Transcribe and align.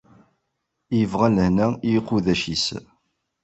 I 0.93 0.95
yebɣan 0.99 1.33
lehna 1.37 1.67
i 1.87 1.91
uqeddac-is! 1.99 2.65